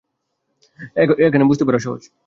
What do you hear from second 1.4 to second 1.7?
বুঝতে